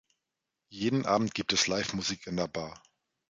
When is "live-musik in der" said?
1.67-2.47